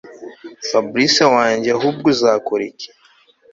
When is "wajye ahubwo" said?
1.33-2.05